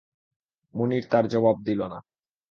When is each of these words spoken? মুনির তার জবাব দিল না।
মুনির 0.73 1.03
তার 1.11 1.25
জবাব 1.27 1.57
দিল 1.67 1.79
না। 1.83 1.99